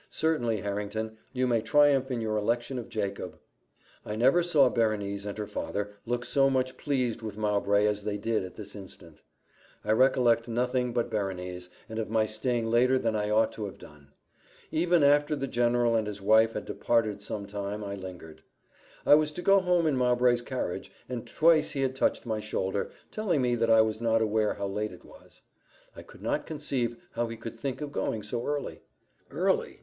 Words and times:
Certainly, 0.09 0.61
Harrington, 0.61 1.15
you 1.31 1.45
may 1.45 1.61
triumph 1.61 2.09
in 2.09 2.21
your 2.21 2.35
election 2.35 2.79
of 2.79 2.89
Jacob." 2.89 3.37
I 4.03 4.15
never 4.15 4.41
saw 4.41 4.67
Berenice 4.67 5.25
and 5.27 5.37
her 5.37 5.45
father 5.45 5.91
look 6.07 6.25
so 6.25 6.49
much 6.49 6.75
pleased 6.75 7.21
with 7.21 7.37
Mowbray 7.37 7.85
as 7.85 8.01
they 8.01 8.17
did 8.17 8.43
at 8.43 8.55
this 8.55 8.75
instant. 8.75 9.21
Of 9.21 9.21
the 9.21 9.23
remainder 9.23 9.43
of 9.43 9.53
the 9.61 9.77
evening 9.77 9.81
I 9.83 10.01
recollect 10.01 10.47
nothing 10.47 10.93
but 10.93 11.09
Berenice, 11.11 11.69
and 11.87 11.99
of 11.99 12.09
my 12.09 12.25
staying 12.25 12.65
later 12.71 12.97
than 12.97 13.15
I 13.15 13.29
ought 13.29 13.51
to 13.51 13.65
have 13.65 13.77
done. 13.77 14.07
Even 14.71 15.03
after 15.03 15.35
the 15.35 15.45
general 15.45 15.93
and 15.95 16.07
his 16.07 16.19
wife 16.19 16.53
had 16.53 16.65
departed 16.65 17.21
some 17.21 17.45
time, 17.45 17.83
I 17.83 17.93
lingered. 17.93 18.41
I 19.05 19.13
was 19.13 19.31
to 19.33 19.43
go 19.43 19.59
home 19.59 19.85
in 19.85 19.95
Mowbray's 19.95 20.41
carriage, 20.41 20.91
and 21.09 21.27
twice 21.27 21.69
he 21.69 21.81
had 21.81 21.95
touched 21.95 22.25
my 22.25 22.39
shoulder, 22.39 22.89
telling 23.11 23.39
me 23.43 23.53
that 23.53 23.69
I 23.69 23.81
was 23.81 24.01
not 24.01 24.23
aware 24.23 24.55
how 24.55 24.65
late 24.65 24.93
it 24.93 25.05
was. 25.05 25.43
I 25.95 26.01
could 26.01 26.23
not 26.23 26.47
conceive 26.47 26.95
how 27.11 27.27
he 27.27 27.37
could 27.37 27.59
think 27.59 27.81
of 27.81 27.91
going 27.91 28.23
so 28.23 28.43
early. 28.47 28.81
"Early!" 29.29 29.79